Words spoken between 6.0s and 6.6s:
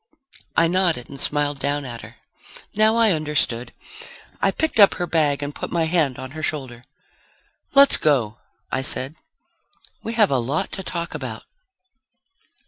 on her